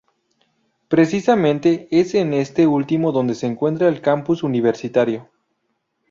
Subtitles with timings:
[0.87, 5.29] Precisamente es en este último donde se encuentra el Campus Universitario.